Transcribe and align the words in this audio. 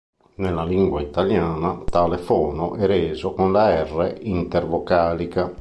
Nella 0.37 0.63
lingua 0.65 0.99
italiana 1.01 1.83
tale 1.85 2.17
fono 2.17 2.73
è 2.73 2.87
reso 2.87 3.35
con 3.35 3.51
la 3.51 3.83
R 3.83 4.17
intervocalica. 4.21 5.47